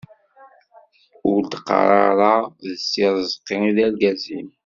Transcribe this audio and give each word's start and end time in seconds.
Ur 1.31 1.41
d-qqar 1.45 1.87
ara 2.09 2.33
d 2.61 2.67
si 2.87 3.03
Rezqi 3.13 3.55
i 3.69 3.71
d 3.75 3.77
argaz-im. 3.85 4.49